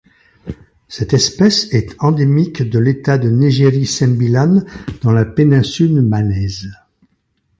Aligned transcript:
Cette 0.87 1.13
espèce 1.13 1.71
est 1.75 1.95
endémique 1.99 2.63
de 2.63 2.79
l'État 2.79 3.19
de 3.19 3.29
Negeri 3.29 3.85
Sembilan 3.85 4.63
dans 5.03 5.11
la 5.11 5.25
péninsule 5.25 6.01
Malaise. 6.01 6.71